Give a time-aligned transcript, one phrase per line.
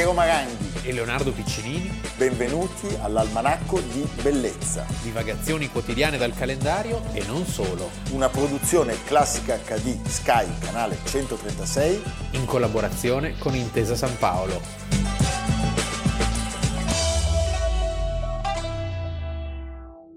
[0.00, 2.00] Piero Maranghi e Leonardo Piccinini.
[2.16, 4.86] Benvenuti all'Almanacco di Bellezza.
[5.02, 7.90] Divagazioni quotidiane dal calendario e non solo.
[8.12, 12.02] Una produzione classica HD Sky, canale 136.
[12.30, 14.90] In collaborazione con Intesa San Paolo.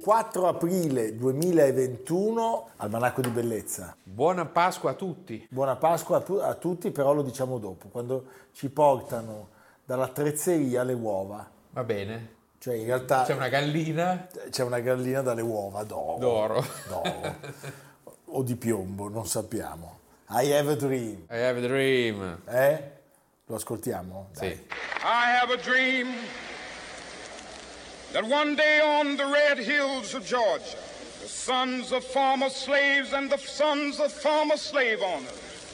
[0.03, 3.95] 4 aprile 2021, Almanacco di Bellezza.
[4.03, 5.47] Buona Pasqua a tutti.
[5.49, 9.47] Buona Pasqua a, tu- a, tutti, però lo diciamo dopo, quando ci portano
[9.83, 11.49] dalla trezzeria le uova.
[11.71, 12.41] Va bene.
[12.59, 13.23] Cioè in realtà...
[13.23, 14.27] C'è una gallina?
[14.49, 16.17] C'è una gallina dalle uova d'oro.
[16.17, 16.65] D'oro.
[16.87, 17.35] d'oro.
[18.25, 19.99] o di piombo, non sappiamo.
[20.29, 21.25] I have a dream.
[21.29, 22.41] I have a dream.
[22.47, 22.91] Eh?
[23.45, 24.29] Lo ascoltiamo?
[24.31, 24.39] Sì.
[24.39, 24.67] Dai.
[25.03, 26.07] I have a dream.
[28.13, 30.77] that one day on the red hills of Georgia,
[31.21, 35.52] the sons of former slaves and the sons of former slave owners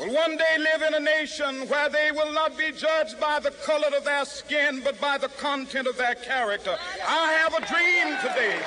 [0.00, 3.52] will one day live in a nation where they will not be judged by the
[3.64, 6.76] color of their skin, but by the content of their character.
[7.06, 8.58] I have a dream today.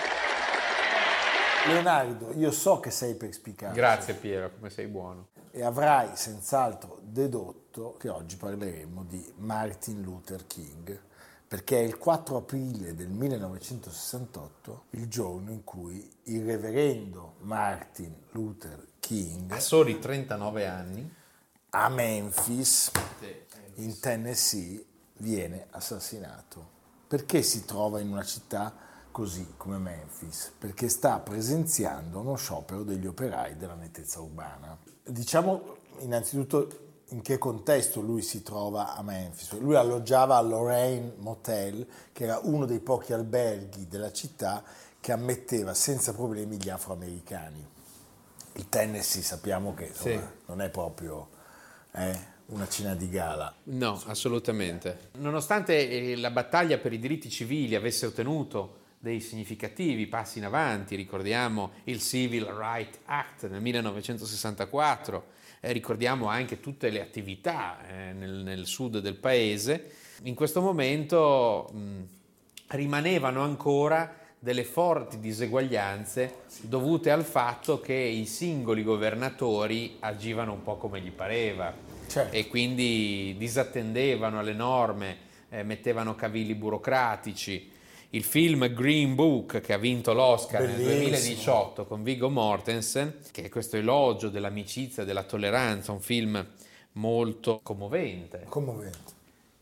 [1.67, 3.73] Leonardo, io so che sei perspicace.
[3.73, 5.29] Grazie Piero, come sei buono.
[5.51, 10.99] E avrai senz'altro dedotto che oggi parleremo di Martin Luther King
[11.53, 18.87] perché è il 4 aprile del 1968 il giorno in cui il reverendo Martin Luther
[18.99, 21.07] King, a soli 39 anni,
[21.75, 22.91] a Memphis,
[23.75, 24.83] in Tennessee,
[25.17, 26.81] viene assassinato.
[27.07, 28.75] Perché si trova in una città
[29.09, 30.51] così come Memphis?
[30.57, 34.77] Perché sta presenziando uno sciopero degli operai della nettezza urbana.
[35.03, 39.57] Diciamo innanzitutto in che contesto lui si trova a Memphis.
[39.57, 44.63] Lui alloggiava al Lorraine Motel, che era uno dei pochi alberghi della città
[44.99, 47.67] che ammetteva senza problemi gli afroamericani.
[48.53, 50.43] Il Tennessee sappiamo che insomma, sì.
[50.45, 51.41] non è proprio
[51.95, 53.53] eh, una cena di gala.
[53.63, 55.09] No, assolutamente.
[55.17, 61.71] Nonostante la battaglia per i diritti civili avesse ottenuto dei significativi passi in avanti, ricordiamo
[61.85, 65.25] il Civil Rights Act nel 1964,
[65.59, 69.91] eh, ricordiamo anche tutte le attività eh, nel, nel, sud del paese,
[70.23, 72.01] in questo momento mh,
[72.67, 80.75] rimanevano ancora delle forti diseguaglianze dovute al fatto che i singoli governatori agivano un po'
[80.75, 81.73] come gli pareva
[82.07, 82.35] certo.
[82.35, 85.17] e quindi disattendevano alle norme,
[85.47, 87.71] eh, mettevano cavilli burocratici
[88.09, 90.89] il film Green Book che ha vinto l'Oscar Bellissimo.
[90.89, 96.45] nel 2018 con Viggo Mortensen, che è questo elogio dell'amicizia della tolleranza, un film
[96.91, 98.43] molto commovente.
[98.49, 99.11] Commovente.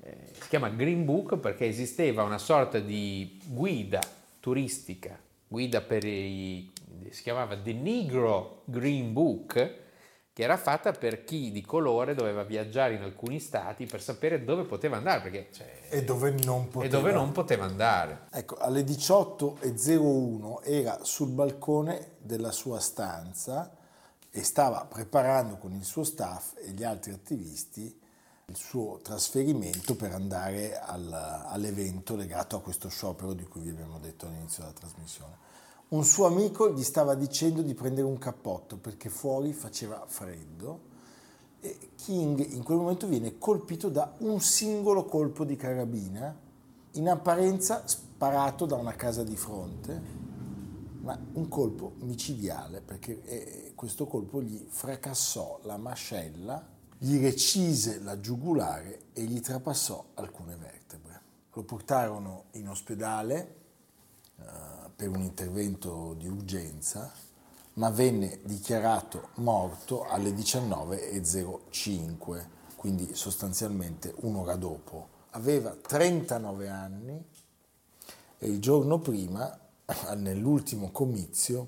[0.01, 4.01] Eh, si chiama Green Book perché esisteva una sorta di guida
[4.41, 6.69] turistica, guida per i...
[7.09, 9.79] si chiamava The Negro Green Book,
[10.34, 14.63] che era fatta per chi di colore doveva viaggiare in alcuni stati per sapere dove
[14.63, 16.84] poteva andare perché, cioè, e, dove non poteva.
[16.85, 18.24] e dove non poteva andare.
[18.31, 23.78] Ecco, alle 18.01 era sul balcone della sua stanza
[24.31, 28.00] e stava preparando con il suo staff e gli altri attivisti
[28.51, 33.97] il suo trasferimento per andare al, all'evento legato a questo sciopero di cui vi abbiamo
[33.97, 35.50] detto all'inizio della trasmissione.
[35.89, 40.90] Un suo amico gli stava dicendo di prendere un cappotto perché fuori faceva freddo
[41.61, 46.35] e King in quel momento viene colpito da un singolo colpo di carabina,
[46.94, 50.01] in apparenza sparato da una casa di fronte,
[51.01, 56.71] ma un colpo micidiale perché eh, questo colpo gli fracassò la mascella,
[57.03, 61.21] gli recise la giugulare e gli trapassò alcune vertebre.
[61.53, 63.55] Lo portarono in ospedale.
[64.35, 64.71] Uh,
[65.01, 67.11] per un intervento di urgenza,
[67.73, 72.45] ma venne dichiarato morto alle 19.05,
[72.75, 75.07] quindi sostanzialmente un'ora dopo.
[75.31, 77.19] Aveva 39 anni
[78.37, 79.59] e il giorno prima,
[80.17, 81.67] nell'ultimo comizio,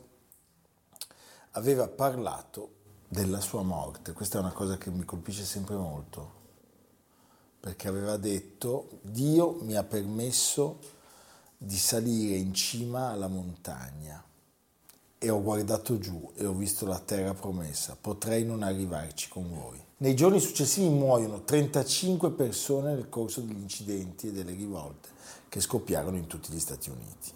[1.54, 2.82] aveva parlato
[3.14, 4.12] della sua morte.
[4.12, 6.42] Questa è una cosa che mi colpisce sempre molto,
[7.60, 10.80] perché aveva detto Dio mi ha permesso
[11.56, 14.22] di salire in cima alla montagna
[15.20, 17.96] e ho guardato giù e ho visto la terra promessa.
[18.00, 19.82] Potrei non arrivarci con voi.
[19.98, 25.10] Nei giorni successivi muoiono 35 persone nel corso degli incidenti e delle rivolte
[25.48, 27.32] che scoppiarono in tutti gli Stati Uniti.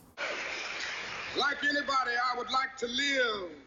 [1.35, 3.66] Like anybody, I would like to live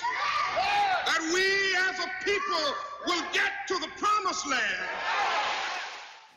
[1.05, 1.45] that we
[1.89, 2.75] as a people
[3.05, 5.11] will get to the promised land.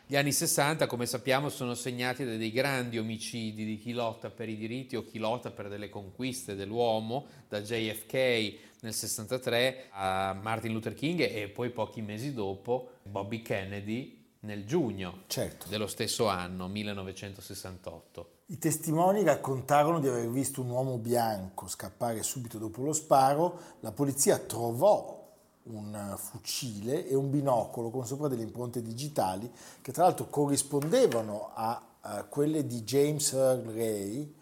[0.07, 4.51] Gli anni 60, come sappiamo, sono segnati da dei grandi omicidi di chi lotta per
[4.51, 8.13] i diritti o chi lotta per delle conquiste dell'uomo, da JFK
[8.81, 15.23] nel 63 a Martin Luther King e poi pochi mesi dopo Bobby Kennedy nel giugno
[15.27, 15.69] certo.
[15.69, 18.34] dello stesso anno, 1968.
[18.49, 23.91] I testimoni raccontarono di aver visto un uomo bianco scappare subito dopo lo sparo, la
[23.91, 25.19] polizia trovò
[25.63, 29.51] un fucile e un binocolo con sopra delle impronte digitali
[29.81, 34.35] che tra l'altro corrispondevano a, a quelle di James Earl Ray,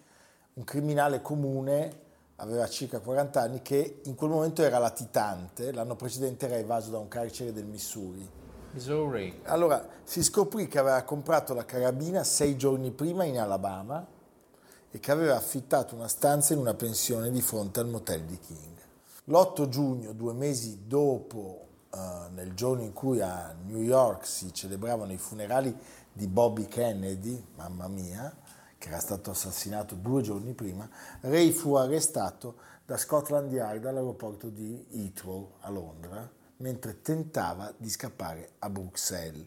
[0.55, 2.01] un criminale comune,
[2.37, 6.99] aveva circa 40 anni, che in quel momento era latitante, l'anno precedente era evaso da
[6.99, 8.42] un carcere del Missouri.
[8.73, 9.41] Missouri.
[9.45, 14.07] Allora si scoprì che aveva comprato la carabina sei giorni prima in Alabama
[14.91, 18.77] e che aveva affittato una stanza in una pensione di fronte al motel di King.
[19.25, 25.13] L'8 giugno, due mesi dopo, uh, nel giorno in cui a New York si celebravano
[25.13, 25.77] i funerali
[26.13, 28.35] di Bobby Kennedy, mamma mia,
[28.77, 30.89] che era stato assassinato due giorni prima,
[31.21, 36.29] Ray fu arrestato da Scotland Yard all'aeroporto di Heathrow a Londra,
[36.63, 39.45] mentre tentava di scappare a Bruxelles.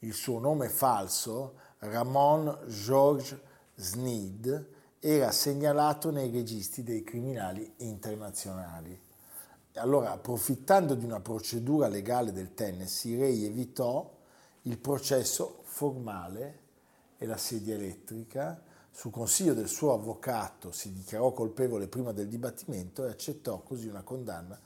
[0.00, 3.40] Il suo nome falso, Ramon George
[3.74, 4.68] Sneed,
[5.00, 8.98] era segnalato nei registri dei criminali internazionali.
[9.76, 14.14] Allora, approfittando di una procedura legale del Tennessee, Ray evitò
[14.62, 16.60] il processo formale
[17.16, 18.62] e la sedia elettrica.
[18.90, 24.02] Su consiglio del suo avvocato si dichiarò colpevole prima del dibattimento e accettò così una
[24.02, 24.60] condanna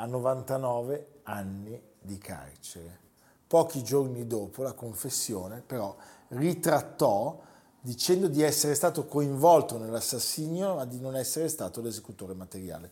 [0.00, 2.98] a 99 anni di carcere.
[3.46, 5.94] Pochi giorni dopo la confessione però
[6.28, 7.38] ritrattò
[7.80, 12.90] dicendo di essere stato coinvolto nell'assassinio ma di non essere stato l'esecutore materiale,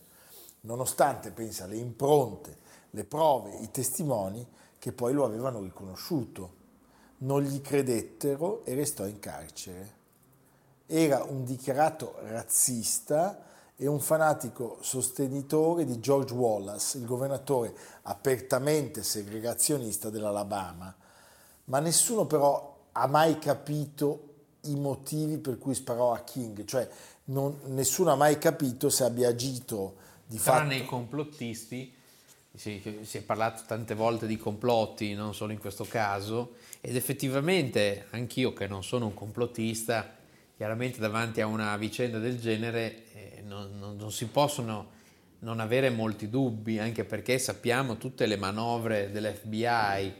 [0.61, 2.57] nonostante, pensa, le impronte,
[2.91, 4.45] le prove, i testimoni
[4.77, 6.57] che poi lo avevano riconosciuto.
[7.19, 9.97] Non gli credettero e restò in carcere.
[10.85, 13.48] Era un dichiarato razzista
[13.81, 20.93] e un fanatico sostenitore di George Wallace, il governatore apertamente segregazionista dell'Alabama.
[21.63, 24.25] Ma nessuno però ha mai capito
[24.63, 26.89] i motivi per cui sparò a King, cioè
[27.25, 30.57] non, nessuno ha mai capito se abbia agito di Tranne fatto.
[30.57, 31.93] Tranne i complottisti,
[32.53, 38.07] si, si, è parlato tante volte di complotti, non solo in questo caso, ed effettivamente
[38.09, 40.17] anch'io che non sono un complottista,
[40.59, 44.89] chiaramente davanti a una vicenda del genere eh, non, non, non si possono
[45.39, 50.13] non avere molti dubbi, anche perché sappiamo tutte le manovre dell'FBI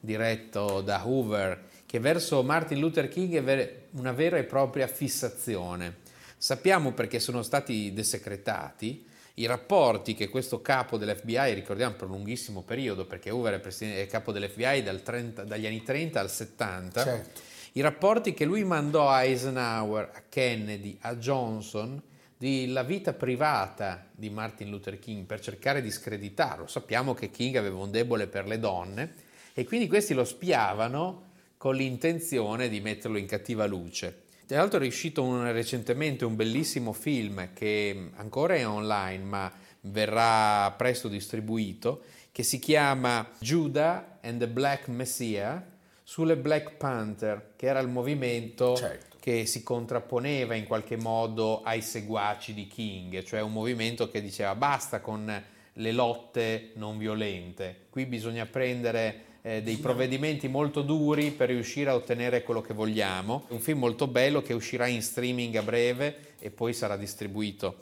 [0.00, 5.98] diretto da Hoover che verso Martin Luther King è una vera e propria fissazione.
[6.36, 12.62] Sappiamo perché sono stati desecretati i rapporti che questo capo dell'FBI, ricordiamo per un lunghissimo
[12.62, 17.52] periodo, perché Hoover è, è capo dell'FBI dal 30, dagli anni 30 al 70, certo.
[17.76, 22.00] I rapporti che lui mandò a Eisenhower, a Kennedy, a Johnson,
[22.36, 26.68] della vita privata di Martin Luther King per cercare di screditarlo.
[26.68, 29.14] Sappiamo che King aveva un debole per le donne
[29.54, 34.22] e quindi questi lo spiavano con l'intenzione di metterlo in cattiva luce.
[34.46, 40.70] Tra l'altro è uscito un, recentemente un bellissimo film che ancora è online ma verrà
[40.76, 45.72] presto distribuito che si chiama Judah and the Black Messiah
[46.04, 49.16] sulle Black Panther che era il movimento certo.
[49.18, 54.54] che si contrapponeva in qualche modo ai seguaci di King, cioè un movimento che diceva
[54.54, 55.42] basta con
[55.76, 61.94] le lotte non violente, qui bisogna prendere eh, dei provvedimenti molto duri per riuscire a
[61.94, 63.44] ottenere quello che vogliamo.
[63.48, 67.76] Un film molto bello che uscirà in streaming a breve e poi sarà distribuito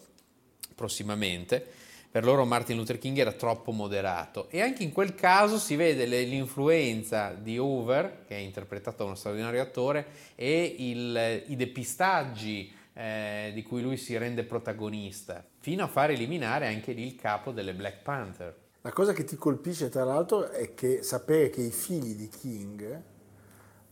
[0.74, 1.81] prossimamente.
[2.12, 6.04] Per loro Martin Luther King era troppo moderato e anche in quel caso si vede
[6.04, 13.50] l'influenza di Hoover, che è interpretato da uno straordinario attore, e il, i depistaggi eh,
[13.54, 17.72] di cui lui si rende protagonista, fino a far eliminare anche lì il capo delle
[17.72, 18.54] Black Panther.
[18.82, 23.02] La cosa che ti colpisce tra l'altro è che sapere che i figli di King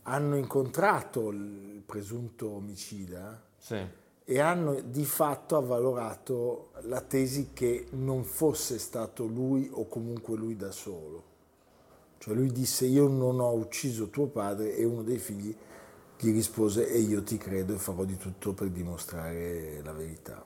[0.03, 3.83] hanno incontrato il presunto omicida Sì.
[4.23, 10.55] E hanno di fatto avvalorato la tesi che non fosse stato lui o comunque lui
[10.55, 11.23] da solo.
[12.17, 15.55] Cioè lui disse io non ho ucciso tuo padre e uno dei figli
[16.19, 20.45] gli rispose e io ti credo e farò di tutto per dimostrare la verità.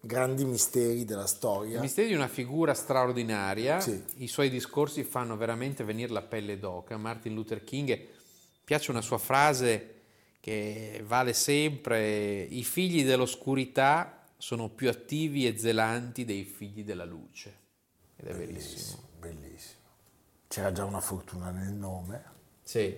[0.00, 1.80] Grandi misteri della storia.
[1.80, 4.02] mistero di una figura straordinaria, Sì.
[4.16, 6.96] i suoi discorsi fanno veramente venire la pelle d'oca.
[6.96, 7.96] Martin Luther King
[8.64, 9.97] piace una sua frase
[10.40, 17.56] che vale sempre, i figli dell'oscurità sono più attivi e zelanti dei figli della luce.
[18.16, 19.02] Ed è verissimo.
[19.18, 19.76] Bellissimo.
[20.46, 22.22] C'era già una fortuna nel nome.
[22.62, 22.94] Sì.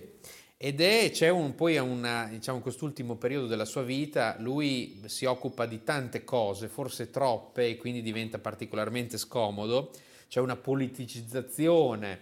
[0.63, 5.25] Ed è, c'è un, poi una, diciamo, in quest'ultimo periodo della sua vita, lui si
[5.25, 9.91] occupa di tante cose, forse troppe, e quindi diventa particolarmente scomodo.
[10.27, 12.21] C'è una politicizzazione,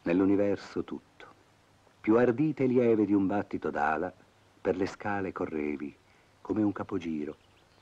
[0.02, 1.24] nell'universo tutto.
[2.00, 4.12] Più ardite e lieve di un battito d'ala,
[4.60, 5.94] per le scale correvi,
[6.40, 7.36] come un capogiro,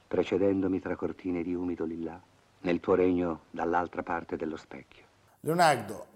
[0.06, 2.20] precedendomi tra cortine di umido lillà,
[2.60, 5.04] nel tuo regno dall'altra parte dello specchio.
[5.40, 6.08] Leonardo,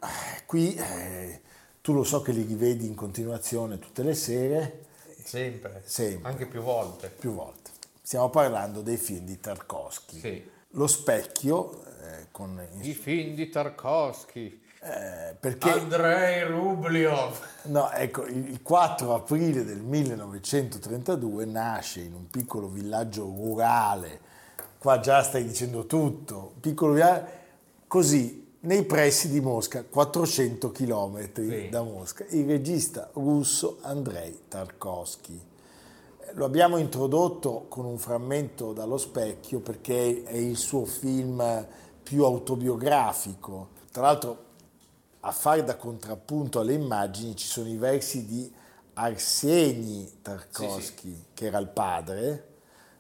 [0.44, 1.40] qui eh,
[1.80, 4.84] tu lo so che li rivedi in continuazione tutte le sere,
[5.22, 6.28] Sempre, Sempre.
[6.30, 7.08] anche più volte.
[7.08, 7.76] più volte.
[8.08, 10.18] Stiamo parlando dei film di Tarkovsky.
[10.18, 10.50] Sì.
[10.70, 17.38] Lo specchio, eh, con, I film di Tarkovsky, eh, perché Andrei Rubliov.
[17.64, 24.20] No, ecco, il il 4 aprile del 1932 nasce in un piccolo villaggio rurale,
[24.78, 27.26] qua già stai dicendo tutto, piccolo villaggio,
[27.86, 31.68] così nei pressi di Mosca, 400 km Sì.
[31.68, 35.56] da Mosca, il regista russo Andrei Tarkovsky.
[36.34, 41.66] Lo abbiamo introdotto con un frammento dallo specchio perché è il suo film
[42.02, 43.70] più autobiografico.
[43.90, 44.44] Tra l'altro
[45.20, 48.52] a fare da contrappunto alle immagini ci sono i versi di
[48.94, 52.44] Arseni Tarkovsky, che era il padre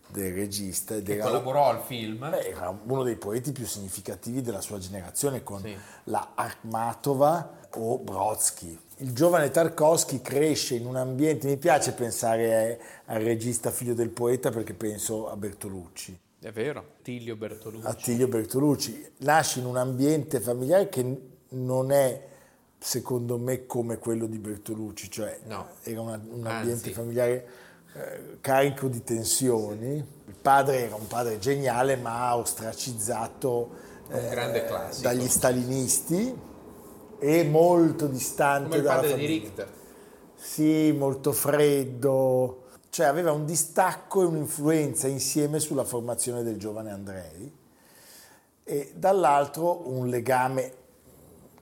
[0.08, 2.30] del regista ed Che era, collaborò al film.
[2.30, 5.76] beh, era uno dei poeti più significativi della sua generazione con Sì.
[6.04, 8.78] la Akhmatova o Brodsky.
[9.00, 14.08] Il giovane Tarkovsky cresce in un ambiente, mi piace pensare a- al regista figlio del
[14.10, 16.18] poeta perché penso a Bertolucci.
[16.40, 17.86] È vero, Tilio Bertolucci.
[17.86, 21.20] Attilio Bertolucci nasce in un ambiente familiare che
[21.50, 22.26] non è
[22.78, 25.66] secondo me come quello di Bertolucci, cioè No.
[25.82, 26.56] era una- un Anzi.
[26.56, 27.46] ambiente familiare
[27.94, 29.96] eh, carico di tensioni.
[29.96, 33.70] Il padre era un padre geniale ma ostracizzato
[34.10, 34.64] eh,
[35.00, 36.34] dagli stalinisti
[37.18, 39.40] e molto distante Come dalla padre di famiglia.
[39.40, 39.72] Richter.
[40.34, 47.52] Sì, molto freddo, cioè aveva un distacco e un'influenza insieme sulla formazione del giovane Andrei
[48.62, 50.74] e dall'altro un legame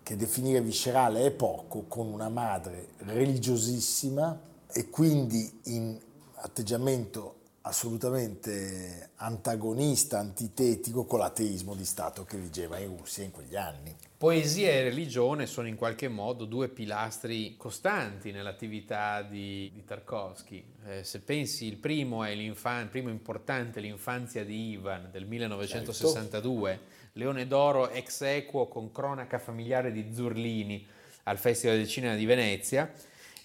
[0.02, 4.40] che definire viscerale è poco con una madre religiosissima
[4.72, 5.98] e quindi in
[6.34, 7.35] atteggiamento
[7.66, 13.94] assolutamente antagonista, antitetico con l'ateismo di Stato che vigeva in Russia in quegli anni.
[14.16, 20.64] Poesia e religione sono in qualche modo due pilastri costanti nell'attività di, di Tarkovsky.
[20.86, 22.56] Eh, se pensi, il primo è il
[22.88, 26.80] primo importante, l'infanzia di Ivan del 1962,
[27.14, 30.86] Leone d'Oro ex equo con cronaca familiare di Zurlini
[31.24, 32.90] al Festival del Cinema di Venezia.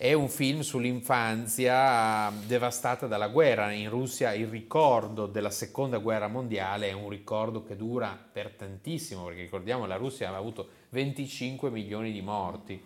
[0.02, 3.72] È un film sull'infanzia eh, devastata dalla guerra.
[3.72, 9.26] In Russia il ricordo della seconda guerra mondiale è un ricordo che dura per tantissimo,
[9.26, 12.84] perché ricordiamo la Russia aveva avuto 25 milioni di morti.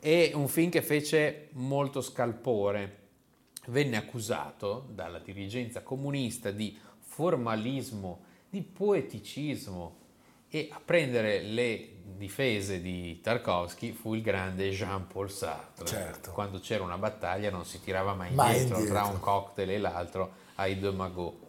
[0.00, 3.00] è un film che fece molto scalpore.
[3.66, 9.96] Venne accusato dalla dirigenza comunista di formalismo, di poeticismo
[10.48, 15.86] e a prendere le difese di Tarkovsky fu il grande Jean-Paul Sartre.
[15.86, 16.30] Certo.
[16.30, 19.00] Quando c'era una battaglia non si tirava mai, Mai indietro, indietro.
[19.00, 21.44] tra un cocktail e l'altro ai deux magots.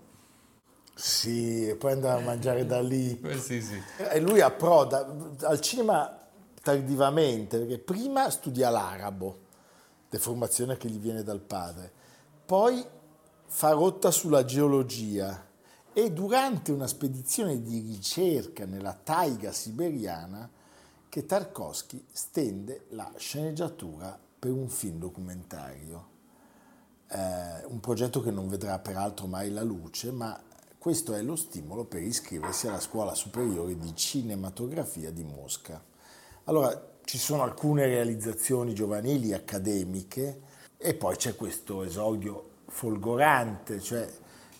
[0.95, 3.19] Sì, e poi andava a mangiare da lì.
[3.23, 3.79] Eh, sì, sì.
[4.09, 5.07] E lui approda
[5.41, 6.11] al cinema
[6.63, 9.37] tardivamente, perché prima studia l'arabo,
[10.09, 11.91] deformazione che gli viene dal padre,
[12.45, 12.83] poi
[13.45, 15.45] fa rotta sulla geologia
[15.97, 20.47] e durante una spedizione di ricerca nella taiga siberiana
[21.09, 26.07] che Tarkovsky stende la sceneggiatura per un film documentario.
[27.07, 30.39] Eh, un progetto che non vedrà peraltro mai la luce, ma
[30.77, 35.83] questo è lo stimolo per iscriversi alla scuola superiore di cinematografia di Mosca.
[36.43, 40.41] Allora, ci sono alcune realizzazioni giovanili accademiche
[40.77, 44.07] e poi c'è questo esordio folgorante, cioè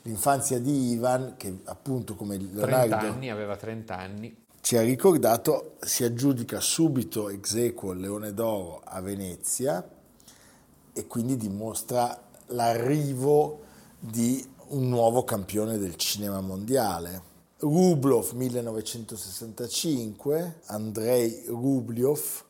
[0.08, 4.46] l'infanzia di Ivan, che appunto come 30 Leonardo anni, aveva 30 anni.
[4.62, 9.86] ci ha ricordato, si aggiudica subito ex equo il Leone d'Oro a Venezia
[10.94, 13.64] e quindi dimostra l'arrivo
[14.00, 17.36] di un nuovo campione del cinema mondiale.
[17.60, 22.46] Rublov 1965, Andrei Rubliov,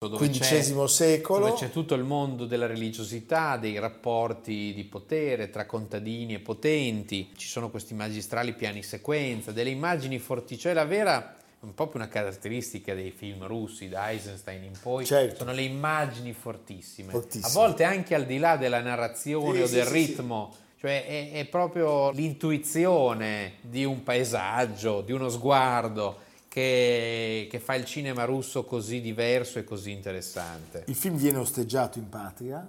[0.00, 1.46] XV secolo.
[1.46, 7.30] Dove c'è tutto il mondo della religiosità, dei rapporti di potere tra contadini e potenti,
[7.36, 11.98] ci sono questi magistrali piani sequenza, delle immagini forti, cioè la vera, un po' più
[11.98, 15.38] una caratteristica dei film russi, da Eisenstein in poi, Certo.
[15.38, 17.10] sono le immagini fortissime.
[17.10, 17.46] Fortissime.
[17.46, 20.54] A volte anche al di là della narrazione Sì, o sì, del sì, ritmo.
[20.78, 26.26] Cioè è, è proprio l'intuizione di un paesaggio, di uno sguardo
[26.58, 30.84] che, che fa il cinema russo così diverso e così interessante.
[30.88, 32.68] Il film viene osteggiato in patria,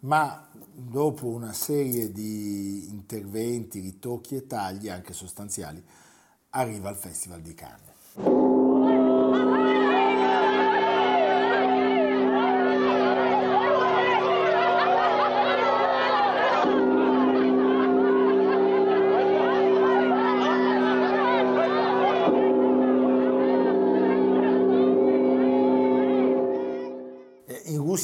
[0.00, 5.82] ma dopo una serie di interventi, ritocchi e tagli, anche sostanziali,
[6.50, 8.53] arriva al Festival di Cannes.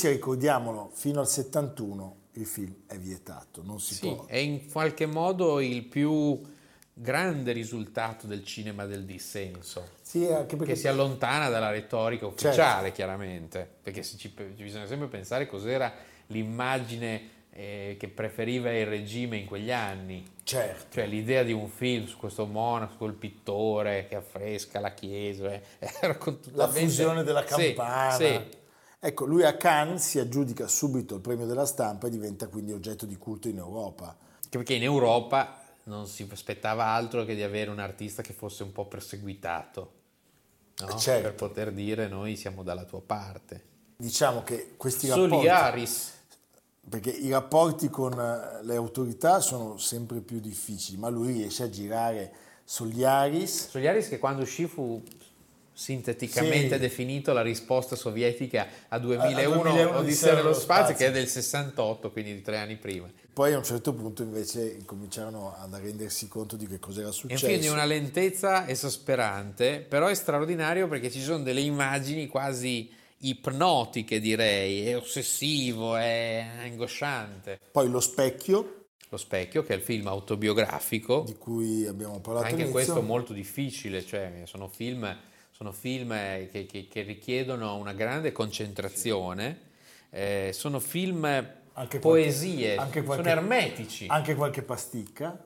[0.01, 4.25] Russia, ricordiamolo, fino al 71 il film è vietato, non si Sì, può.
[4.27, 6.41] è in qualche modo il più
[6.95, 10.27] grande risultato del cinema del dissenso, Sì,
[10.65, 12.47] che si allontana dalla retorica Certo.
[12.47, 15.93] ufficiale, chiaramente, perché se ci, bisogna sempre pensare cos'era
[16.29, 20.25] l'immagine eh, che preferiva il regime in quegli anni.
[20.45, 20.95] certo.
[20.95, 25.63] Cioè l'idea di un film su questo monaco, quel pittore che affresca la chiesa, eh,
[26.01, 26.17] era
[26.53, 28.15] la fusione della Sì, campana.
[28.15, 28.59] sì.
[29.03, 33.07] Ecco, lui a Cannes si aggiudica subito il premio della stampa e diventa quindi oggetto
[33.07, 34.15] di culto in Europa.
[34.51, 38.73] Perché in Europa non si aspettava altro che di avere un artista che fosse un
[38.73, 39.93] po' perseguitato,
[40.81, 40.99] no?
[40.99, 41.23] Certo.
[41.23, 43.65] per poter dire noi siamo dalla tua parte.
[43.97, 46.13] Diciamo che questi rapporti, Soliaris,
[46.87, 51.71] perché i rapporti con eh, le autorità sono sempre più difficili, ma lui riesce a
[51.71, 52.33] girare
[52.65, 55.03] Soliaris, Soliaris che quando uscì fu
[55.81, 56.79] sinteticamente Sì.
[56.81, 60.63] definito la risposta sovietica a 2001, 2001 Odissea nello spazio,
[60.93, 60.95] spazio.
[60.97, 63.09] che è del 68, quindi di tre anni prima.
[63.33, 67.15] poi a un certo punto invece incominciarono ad rendersi conto di che cos'era È un
[67.15, 67.47] successo.
[67.47, 72.91] film di una lentezza esasperante, però è straordinario perché ci sono delle immagini quasi
[73.23, 77.59] ipnotiche, direi, è ossessivo, è angosciante.
[77.73, 78.75] Poi Lo specchio,
[79.09, 82.73] Lo specchio, che è il film autobiografico, di cui abbiamo parlato anche all'inizio.
[82.93, 85.17] questo molto difficile, cioè sono film,
[85.61, 89.59] sono film eh, che, che- che richiedono una grande concentrazione,
[90.09, 95.39] eh, sono film Anche qualche- poesie, anche qualche- sono ermetici, Anche qualche pasticca.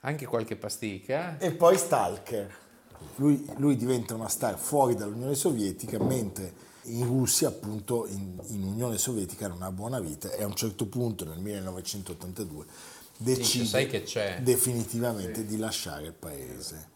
[0.00, 1.36] anche qualche pasticca.
[1.36, 2.50] E poi Stalker.
[3.16, 8.96] Lui, lui diventa una star fuori dall'Unione Sovietica, mentre in Russia, appunto, in, in Unione
[8.96, 12.64] Sovietica era una buona vita e a un certo punto, nel 1982,
[13.18, 14.38] decide sai che c'è.
[14.40, 16.88] definitivamente di lasciare il paese.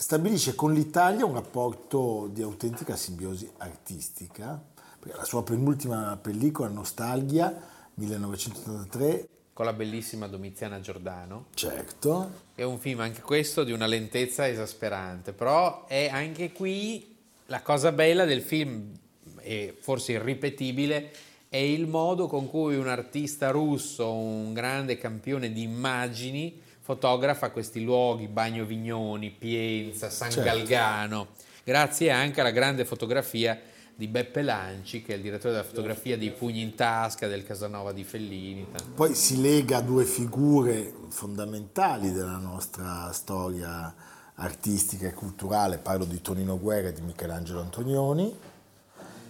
[0.00, 4.58] Stabilisce con l'Italia un rapporto di autentica simbiosi artistica,
[4.98, 7.54] perché la sua penultima pellicola, Nostalgia,
[7.96, 11.48] 1983, con la bellissima Domiziana Giordano.
[11.52, 17.60] certo, È un film anche questo di una lentezza esasperante, però è anche qui la
[17.60, 18.96] cosa bella del film,
[19.40, 21.12] e forse irripetibile,
[21.50, 27.82] è il modo con cui un artista russo, un grande campione di immagini, fotografa questi
[27.82, 30.50] luoghi, Bagno Vignoni, Pienza, San Certo.
[30.50, 31.28] Galgano,
[31.62, 33.60] grazie anche alla grande fotografia
[33.94, 37.92] di Beppe Lanci, che è il direttore della fotografia di Pugni in tasca del Casanova
[37.92, 38.66] di Fellini.
[38.94, 43.94] Poi si lega a due figure fondamentali della nostra storia
[44.36, 48.34] artistica e culturale, parlo di Tonino Guerra e di Michelangelo Antonioni,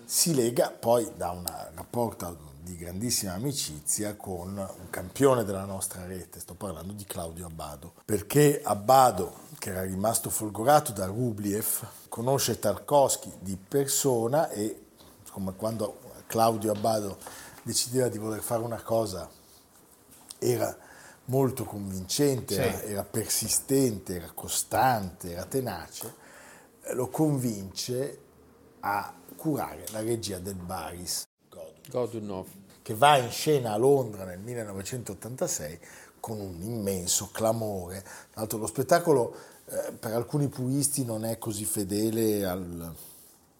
[0.04, 6.38] si lega poi da un rapporto di grandissima amicizia con un campione della nostra rete,
[6.38, 13.32] sto parlando di Claudio Abbado, perché Abbado, che era rimasto folgorato da Rubliev, conosce Tarkovsky
[13.40, 14.86] di persona e
[15.32, 17.18] come quando Claudio Abbado
[17.62, 19.28] decideva di voler fare una cosa
[20.38, 20.76] era
[21.26, 22.60] molto convincente, sì.
[22.60, 26.14] era, era persistente, era costante, era tenace,
[26.92, 28.18] lo convince
[28.80, 31.26] a curare la regia del Baris
[31.90, 32.46] Godunov.
[32.82, 35.78] Che va in scena a Londra nel 1986
[36.20, 38.02] con un immenso clamore.
[38.02, 39.34] Tra l'altro lo spettacolo
[39.66, 42.94] eh, per alcuni puristi non è così fedele al,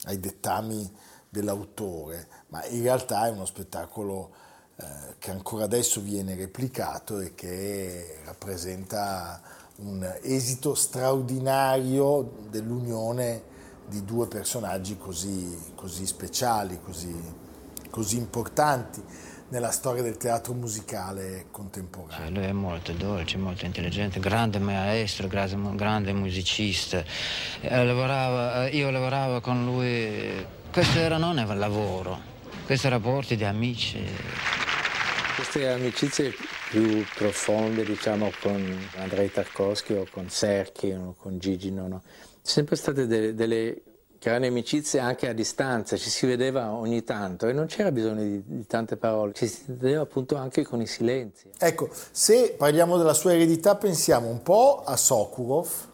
[0.05, 0.91] ai dettami
[1.29, 4.31] dell'autore, ma in realtà è uno spettacolo
[4.77, 4.85] eh,
[5.19, 9.41] che ancora adesso viene replicato e che rappresenta
[9.77, 13.43] un esito straordinario dell'unione
[13.87, 17.49] di due personaggi così, così speciali, così
[17.90, 19.03] così importanti
[19.50, 22.24] nella storia del teatro musicale contemporaneo.
[22.26, 27.03] Cioè, lui è molto dolce, molto intelligente, grande maestro, grande, musicista.
[27.61, 32.18] Eh, lavorava, eh, io lavoravo con lui, questo era non era lavoro,
[32.64, 34.03] questi rapporti di amici.
[35.35, 36.33] Queste amicizie
[36.68, 42.03] più profonde, diciamo, con Andrei Tarkovsky o con Serchi o con Gigi Nono,
[42.40, 43.83] sempre state delle, delle
[44.29, 48.43] grandi amicizie anche a distanza, ci si vedeva ogni tanto e non c'era bisogno di,
[48.45, 51.51] di, tante parole, ci si vedeva appunto anche con i silenzi.
[51.59, 55.89] Ecco, se parliamo della sua eredità pensiamo un po' a Sokurov,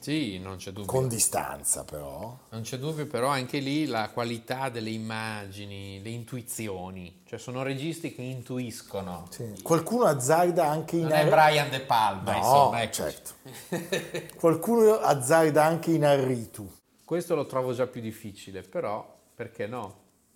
[0.00, 0.90] sì, non c'è dubbio.
[0.90, 2.34] Con distanza però.
[2.48, 8.14] Non c'è dubbio però anche lì la qualità delle immagini, le intuizioni, cioè sono registi
[8.14, 9.26] che intuiscono.
[9.28, 9.60] Sì.
[9.62, 11.02] Qualcuno azzarda anche in...
[11.02, 12.82] Non è Brian De Palma, no, insomma.
[12.82, 12.92] Ecco.
[12.94, 14.36] certo.
[14.36, 16.78] Qualcuno azzarda anche in Arritu.
[17.10, 19.94] Questo lo trovo già più difficile, però perché no?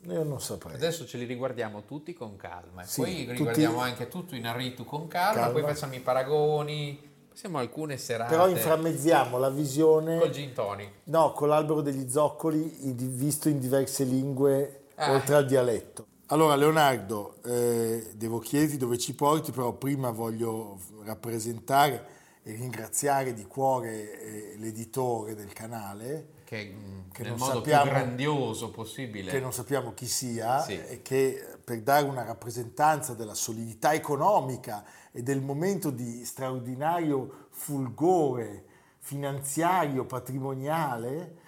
[0.09, 0.75] Io non saprei.
[0.75, 3.89] Adesso ce li riguardiamo tutti con calma e sì, poi riguardiamo tutti...
[3.89, 8.35] anche tutto in Arritu con calma, calma, poi facciamo i paragoni, passiamo alcune serate.
[8.35, 10.19] Però inframmezziamo la visione...
[10.19, 10.91] Col gin tonic.
[11.05, 15.13] No, con l'albero degli zoccoli visto in diverse lingue ah.
[15.13, 16.07] oltre al dialetto.
[16.27, 22.05] Allora Leonardo, eh, devo chiederti dove ci porti, però prima voglio rappresentare
[22.43, 27.91] e ringraziare di cuore eh, l'editore del canale che, mm, che nel modo sappiamo, più
[27.91, 29.31] grandioso possibile.
[29.31, 30.79] Che non sappiamo chi sia sì.
[30.79, 38.65] e che per dare una rappresentanza della solidità economica e del momento di straordinario fulgore
[38.99, 41.43] finanziario, patrimoniale,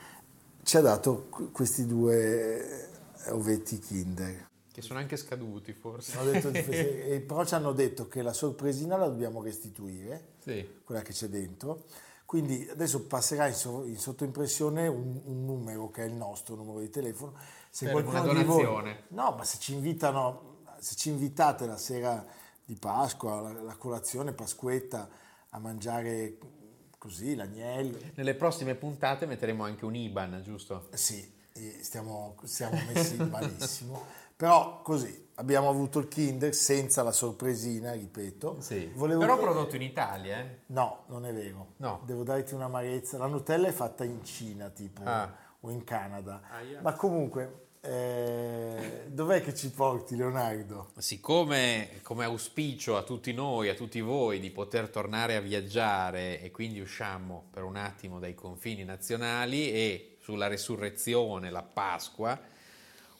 [0.63, 2.91] ci ha dato questi due
[3.29, 4.49] ovetti Kinder.
[4.73, 6.19] Che sono anche scaduti forse.
[6.31, 6.51] Detto,
[7.27, 10.81] però ci hanno detto che la sorpresina la dobbiamo restituire, sì.
[10.85, 11.85] quella che c'è dentro
[12.27, 16.81] quindi adesso passerà in, so, in sottoimpressione un, un, numero che è il nostro numero
[16.81, 17.35] di telefono.
[17.71, 18.93] Se per qualcuno una donazione.
[18.93, 22.27] Di voi, no, ma se ci invitano, se ci invitate la sera
[22.65, 25.09] di Pasqua, la, la colazione pasquetta
[25.51, 26.37] a mangiare
[26.99, 27.97] così l'agnello.
[28.15, 30.89] Nelle prossime puntate metteremo anche un IBAN, giusto?
[30.93, 31.33] Sì,
[31.81, 34.05] stiamo, stiamo messi malissimo.
[34.37, 38.61] Però così, abbiamo avuto il Kinder senza la sorpresina, ripeto.
[38.61, 38.91] Sì.
[38.95, 39.47] Volevo Però dire...
[39.47, 40.59] prodotto in Italia, eh?
[40.67, 41.75] No, non è vero.
[41.79, 42.03] No.
[42.05, 43.17] Devo darti un'amarezza.
[43.17, 45.33] La Nutella è fatta in Cina, tipo, ah.
[45.61, 46.43] o in Canada.
[46.51, 46.81] Ah, yeah.
[46.83, 50.91] Ma comunque, eh, dov'è che ci porti Leonardo?
[50.99, 56.51] Siccome come auspicio a tutti noi, a tutti voi di poter tornare a viaggiare e
[56.51, 62.39] quindi usciamo per un attimo dai confini nazionali e sulla resurrezione, la Pasqua,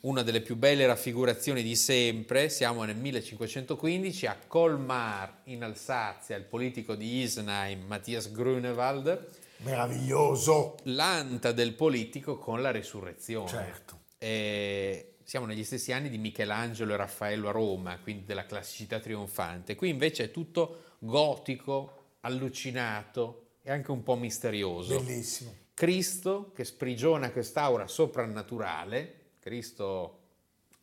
[0.07, 6.45] una delle più belle raffigurazioni di sempre, siamo nel 1515 a Colmar in Alsazia, il
[6.45, 9.29] politico di Isenheim Matthias Grünewald.
[9.59, 10.77] Meraviglioso!
[10.85, 13.49] L'anta del politico con la resurrezione.
[13.49, 13.99] Certo.
[14.19, 19.75] E siamo negli stessi anni di Michelangelo e Raffaello a Roma, quindi della classicità trionfante.
[19.75, 25.01] Qui invece è tutto gotico, allucinato e anche un po' misterioso.
[25.01, 25.53] Bellissimo.
[25.75, 29.16] Cristo che sprigiona quest'aura soprannaturale
[29.47, 30.23] Cristo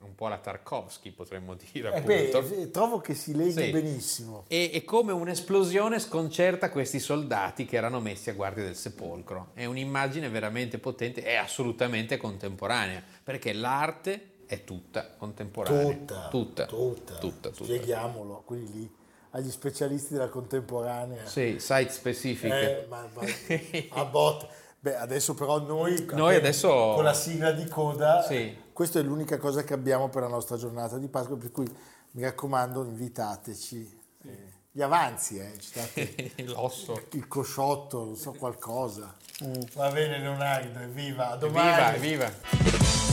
[0.04, 1.94] un po' alla Tarkovsky potremmo dire.
[1.94, 3.72] Eh beh, trovo che si legga sì.
[3.72, 4.46] benissimo.
[4.48, 9.52] E, e, come un'esplosione sconcerta questi soldati che erano messi a guardia del sepolcro.
[9.54, 15.84] È un'immagine veramente potente e assolutamente contemporanea, perché l'arte è tutta contemporanea.
[15.84, 17.16] Tutta, tutta, tutta.
[17.16, 17.64] tutta, tutta.
[17.66, 18.92] Spieghiamolo, quelli lì
[19.32, 21.26] agli specialisti della contemporanea.
[21.26, 22.84] Sì, site specifiche.
[22.84, 23.22] Eh, ma, ma,
[24.02, 24.48] a bot.
[24.84, 28.54] Beh, adesso però noi, Noi adesso- con la sigla di coda, Sì.
[28.74, 31.66] questa è l'unica cosa che abbiamo per la nostra giornata di Pasqua, per cui
[32.12, 34.02] mi raccomando invitateci.
[34.26, 37.02] Eh, Gli avanzi, eh, ci date L'osso.
[37.12, 39.16] il cosciotto, non so, qualcosa.
[39.76, 42.00] Va bene Leonardo, evviva, a Viva, domani.
[42.00, 43.13] viva.